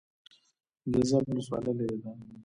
[0.93, 2.11] ګیزاب ولسوالۍ لیرې ده؟